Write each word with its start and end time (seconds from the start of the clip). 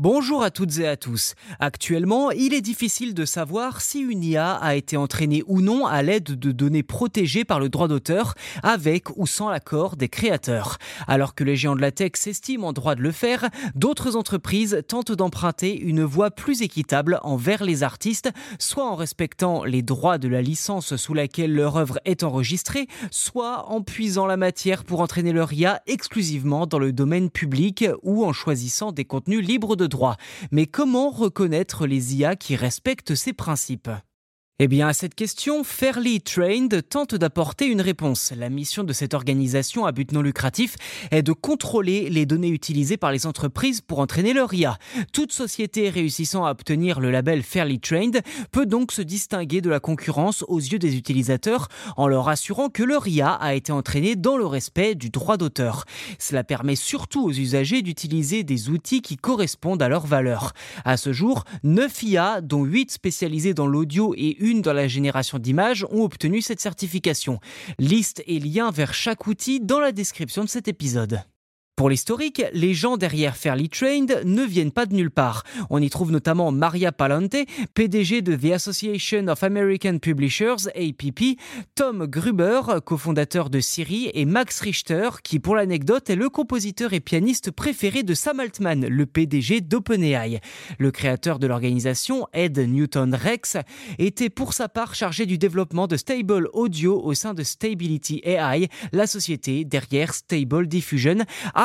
Bonjour 0.00 0.44
à 0.44 0.52
toutes 0.52 0.78
et 0.78 0.86
à 0.86 0.96
tous. 0.96 1.34
Actuellement, 1.58 2.30
il 2.30 2.54
est 2.54 2.60
difficile 2.60 3.14
de 3.14 3.24
savoir 3.24 3.80
si 3.80 3.98
une 3.98 4.22
IA 4.22 4.52
a 4.52 4.76
été 4.76 4.96
entraînée 4.96 5.42
ou 5.48 5.60
non 5.60 5.86
à 5.86 6.04
l'aide 6.04 6.38
de 6.38 6.52
données 6.52 6.84
protégées 6.84 7.44
par 7.44 7.58
le 7.58 7.68
droit 7.68 7.88
d'auteur, 7.88 8.34
avec 8.62 9.08
ou 9.16 9.26
sans 9.26 9.50
l'accord 9.50 9.96
des 9.96 10.08
créateurs. 10.08 10.78
Alors 11.08 11.34
que 11.34 11.42
les 11.42 11.56
géants 11.56 11.74
de 11.74 11.80
la 11.80 11.90
tech 11.90 12.12
s'estiment 12.14 12.68
en 12.68 12.72
droit 12.72 12.94
de 12.94 13.02
le 13.02 13.10
faire, 13.10 13.50
d'autres 13.74 14.14
entreprises 14.14 14.84
tentent 14.86 15.10
d'emprunter 15.10 15.76
une 15.76 16.04
voie 16.04 16.30
plus 16.30 16.62
équitable 16.62 17.18
envers 17.24 17.64
les 17.64 17.82
artistes, 17.82 18.30
soit 18.60 18.88
en 18.88 18.94
respectant 18.94 19.64
les 19.64 19.82
droits 19.82 20.18
de 20.18 20.28
la 20.28 20.42
licence 20.42 20.94
sous 20.94 21.12
laquelle 21.12 21.52
leur 21.52 21.76
œuvre 21.76 21.98
est 22.04 22.22
enregistrée, 22.22 22.86
soit 23.10 23.68
en 23.68 23.82
puisant 23.82 24.26
la 24.26 24.36
matière 24.36 24.84
pour 24.84 25.00
entraîner 25.00 25.32
leur 25.32 25.52
IA 25.52 25.82
exclusivement 25.88 26.68
dans 26.68 26.78
le 26.78 26.92
domaine 26.92 27.30
public 27.30 27.84
ou 28.04 28.24
en 28.24 28.32
choisissant 28.32 28.92
des 28.92 29.04
contenus 29.04 29.44
libres 29.44 29.74
de 29.74 29.87
Mais 30.50 30.66
comment 30.66 31.10
reconnaître 31.10 31.86
les 31.86 32.16
IA 32.16 32.36
qui 32.36 32.56
respectent 32.56 33.14
ces 33.14 33.32
principes? 33.32 33.90
Eh 34.60 34.66
bien, 34.66 34.88
à 34.88 34.92
cette 34.92 35.14
question, 35.14 35.62
Fairly 35.62 36.20
Trained 36.20 36.82
tente 36.88 37.14
d'apporter 37.14 37.66
une 37.66 37.80
réponse. 37.80 38.32
La 38.36 38.48
mission 38.48 38.82
de 38.82 38.92
cette 38.92 39.14
organisation 39.14 39.86
à 39.86 39.92
but 39.92 40.10
non 40.10 40.20
lucratif 40.20 40.74
est 41.12 41.22
de 41.22 41.32
contrôler 41.32 42.10
les 42.10 42.26
données 42.26 42.48
utilisées 42.48 42.96
par 42.96 43.12
les 43.12 43.24
entreprises 43.24 43.80
pour 43.80 44.00
entraîner 44.00 44.32
leur 44.32 44.52
IA. 44.52 44.76
Toute 45.12 45.30
société 45.30 45.90
réussissant 45.90 46.44
à 46.44 46.50
obtenir 46.50 46.98
le 46.98 47.12
label 47.12 47.44
Fairly 47.44 47.78
Trained 47.78 48.20
peut 48.50 48.66
donc 48.66 48.90
se 48.90 49.00
distinguer 49.00 49.60
de 49.60 49.70
la 49.70 49.78
concurrence 49.78 50.44
aux 50.48 50.58
yeux 50.58 50.80
des 50.80 50.96
utilisateurs 50.96 51.68
en 51.96 52.08
leur 52.08 52.28
assurant 52.28 52.68
que 52.68 52.82
leur 52.82 53.06
IA 53.06 53.30
a 53.30 53.54
été 53.54 53.70
entraînée 53.70 54.16
dans 54.16 54.36
le 54.36 54.46
respect 54.46 54.96
du 54.96 55.10
droit 55.10 55.36
d'auteur. 55.36 55.84
Cela 56.18 56.42
permet 56.42 56.74
surtout 56.74 57.22
aux 57.22 57.32
usagers 57.32 57.82
d'utiliser 57.82 58.42
des 58.42 58.70
outils 58.70 59.02
qui 59.02 59.18
correspondent 59.18 59.82
à 59.82 59.88
leurs 59.88 60.08
valeurs. 60.08 60.52
À 60.84 60.96
ce 60.96 61.12
jour, 61.12 61.44
9 61.62 62.02
IA, 62.02 62.40
dont 62.40 62.64
8 62.64 62.90
spécialisées 62.90 63.54
dans 63.54 63.68
l'audio 63.68 64.14
et 64.16 64.47
dans 64.54 64.72
la 64.72 64.88
génération 64.88 65.38
d'images 65.38 65.84
ont 65.90 66.02
obtenu 66.02 66.40
cette 66.40 66.60
certification. 66.60 67.38
Liste 67.78 68.22
et 68.26 68.40
lien 68.40 68.70
vers 68.70 68.94
chaque 68.94 69.26
outil 69.26 69.60
dans 69.60 69.80
la 69.80 69.92
description 69.92 70.44
de 70.44 70.48
cet 70.48 70.68
épisode. 70.68 71.20
Pour 71.78 71.90
l'historique, 71.90 72.42
les 72.54 72.74
gens 72.74 72.96
derrière 72.96 73.36
Fairly 73.36 73.68
Trained 73.68 74.22
ne 74.24 74.42
viennent 74.42 74.72
pas 74.72 74.84
de 74.84 74.96
nulle 74.96 75.12
part. 75.12 75.44
On 75.70 75.80
y 75.80 75.88
trouve 75.88 76.10
notamment 76.10 76.50
Maria 76.50 76.90
Palante, 76.90 77.36
PDG 77.74 78.20
de 78.20 78.34
The 78.34 78.52
Association 78.52 79.28
of 79.28 79.44
American 79.44 79.98
Publishers, 79.98 80.66
APP, 80.74 81.38
Tom 81.76 82.06
Gruber, 82.06 82.62
cofondateur 82.84 83.48
de 83.48 83.60
Siri, 83.60 84.10
et 84.12 84.24
Max 84.24 84.58
Richter, 84.58 85.08
qui 85.22 85.38
pour 85.38 85.54
l'anecdote 85.54 86.10
est 86.10 86.16
le 86.16 86.28
compositeur 86.28 86.94
et 86.94 86.98
pianiste 86.98 87.52
préféré 87.52 88.02
de 88.02 88.12
Sam 88.12 88.40
Altman, 88.40 88.84
le 88.84 89.06
PDG 89.06 89.60
d'OpenAI. 89.60 90.40
Le 90.80 90.90
créateur 90.90 91.38
de 91.38 91.46
l'organisation, 91.46 92.26
Ed 92.32 92.58
Newton 92.58 93.14
Rex, 93.14 93.56
était 94.00 94.30
pour 94.30 94.52
sa 94.52 94.68
part 94.68 94.96
chargé 94.96 95.26
du 95.26 95.38
développement 95.38 95.86
de 95.86 95.96
Stable 95.96 96.48
Audio 96.54 97.00
au 97.00 97.14
sein 97.14 97.34
de 97.34 97.44
Stability 97.44 98.20
AI, 98.24 98.66
la 98.90 99.06
société 99.06 99.64
derrière 99.64 100.12
Stable 100.12 100.66
Diffusion, 100.66 101.18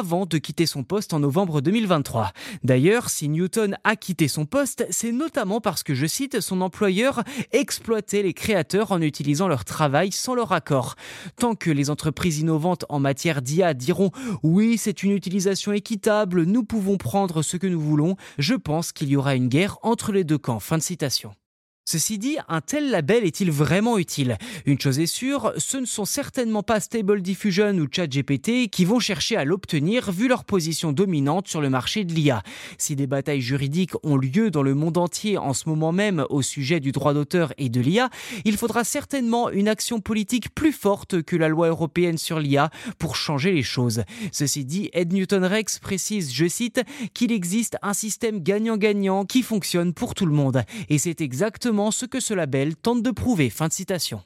avant 0.00 0.24
de 0.24 0.38
quitter 0.38 0.64
son 0.64 0.82
poste 0.82 1.12
en 1.12 1.20
novembre 1.20 1.60
2023. 1.60 2.32
D'ailleurs, 2.64 3.10
si 3.10 3.28
Newton 3.28 3.76
a 3.84 3.96
quitté 3.96 4.28
son 4.28 4.46
poste, 4.46 4.86
c'est 4.88 5.12
notamment 5.12 5.60
parce 5.60 5.82
que, 5.82 5.92
je 5.92 6.06
cite, 6.06 6.40
son 6.40 6.62
employeur 6.62 7.22
exploitait 7.52 8.22
les 8.22 8.32
créateurs 8.32 8.92
en 8.92 9.02
utilisant 9.02 9.46
leur 9.46 9.66
travail 9.66 10.10
sans 10.10 10.34
leur 10.34 10.52
accord. 10.52 10.94
Tant 11.36 11.54
que 11.54 11.70
les 11.70 11.90
entreprises 11.90 12.38
innovantes 12.38 12.86
en 12.88 12.98
matière 12.98 13.42
d'IA 13.42 13.74
diront 13.74 14.10
oui, 14.42 14.78
c'est 14.78 15.02
une 15.02 15.10
utilisation 15.10 15.72
équitable, 15.72 16.44
nous 16.44 16.64
pouvons 16.64 16.96
prendre 16.96 17.42
ce 17.42 17.58
que 17.58 17.66
nous 17.66 17.80
voulons, 17.80 18.16
je 18.38 18.54
pense 18.54 18.92
qu'il 18.92 19.10
y 19.10 19.16
aura 19.16 19.34
une 19.34 19.48
guerre 19.48 19.76
entre 19.82 20.12
les 20.12 20.24
deux 20.24 20.38
camps. 20.38 20.60
Fin 20.60 20.78
de 20.78 20.82
citation. 20.82 21.34
Ceci 21.92 22.18
dit, 22.18 22.36
un 22.46 22.60
tel 22.60 22.88
label 22.92 23.24
est-il 23.24 23.50
vraiment 23.50 23.98
utile? 23.98 24.38
Une 24.64 24.80
chose 24.80 25.00
est 25.00 25.06
sûre, 25.06 25.52
ce 25.56 25.76
ne 25.76 25.86
sont 25.86 26.04
certainement 26.04 26.62
pas 26.62 26.78
Stable 26.78 27.20
Diffusion 27.20 27.72
ou 27.78 27.88
ChatGPT 27.90 28.70
qui 28.70 28.84
vont 28.84 29.00
chercher 29.00 29.34
à 29.34 29.44
l'obtenir 29.44 30.12
vu 30.12 30.28
leur 30.28 30.44
position 30.44 30.92
dominante 30.92 31.48
sur 31.48 31.60
le 31.60 31.68
marché 31.68 32.04
de 32.04 32.14
l'IA. 32.14 32.44
Si 32.78 32.94
des 32.94 33.08
batailles 33.08 33.40
juridiques 33.40 33.94
ont 34.04 34.16
lieu 34.16 34.52
dans 34.52 34.62
le 34.62 34.76
monde 34.76 34.98
entier 34.98 35.36
en 35.36 35.52
ce 35.52 35.68
moment 35.68 35.90
même 35.90 36.24
au 36.30 36.42
sujet 36.42 36.78
du 36.78 36.92
droit 36.92 37.12
d'auteur 37.12 37.52
et 37.58 37.68
de 37.68 37.80
l'IA, 37.80 38.08
il 38.44 38.56
faudra 38.56 38.84
certainement 38.84 39.50
une 39.50 39.66
action 39.66 39.98
politique 39.98 40.54
plus 40.54 40.72
forte 40.72 41.22
que 41.22 41.34
la 41.34 41.48
loi 41.48 41.66
européenne 41.66 42.18
sur 42.18 42.38
l'IA 42.38 42.70
pour 43.00 43.16
changer 43.16 43.50
les 43.50 43.64
choses. 43.64 44.04
Ceci 44.30 44.64
dit, 44.64 44.90
Ed 44.92 45.12
Newton 45.12 45.44
Rex 45.44 45.80
précise, 45.80 46.32
je 46.32 46.46
cite, 46.46 46.82
qu'il 47.14 47.32
existe 47.32 47.78
un 47.82 47.94
système 47.94 48.38
gagnant-gagnant 48.38 49.24
qui 49.24 49.42
fonctionne 49.42 49.92
pour 49.92 50.14
tout 50.14 50.26
le 50.26 50.34
monde. 50.34 50.62
Et 50.88 50.98
c'est 50.98 51.20
ce 51.90 52.04
que 52.04 52.20
ce 52.20 52.34
label 52.34 52.76
tente 52.76 53.02
de 53.02 53.10
prouver. 53.10 53.48
Fin 53.48 53.68
de 53.68 53.72
citation. 53.72 54.22